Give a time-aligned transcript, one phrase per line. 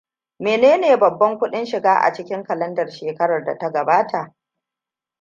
[0.39, 4.35] Menene babban kudin shiga a cikin kalandar shekara da ta gabata?